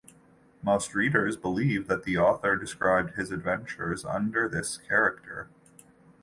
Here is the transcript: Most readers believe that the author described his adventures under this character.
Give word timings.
Most 0.63 0.95
readers 0.95 1.37
believe 1.37 1.87
that 1.87 2.05
the 2.05 2.17
author 2.17 2.55
described 2.55 3.11
his 3.11 3.29
adventures 3.31 4.03
under 4.03 4.49
this 4.49 4.77
character. 4.79 5.47